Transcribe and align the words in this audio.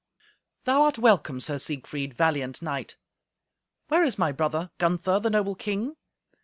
"Thou 0.63 0.81
art 0.81 0.97
welcome, 0.97 1.39
Sir 1.39 1.59
Siegfried, 1.59 2.15
valiant 2.15 2.63
knight. 2.63 2.95
Where 3.89 4.03
is 4.03 4.17
my 4.17 4.31
brother 4.31 4.71
Gunther, 4.79 5.19
the 5.19 5.29
noble 5.29 5.53
king? 5.53 5.95